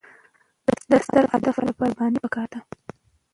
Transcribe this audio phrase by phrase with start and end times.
[0.89, 2.59] د ستر هدف لپاره قرباني پکار ده.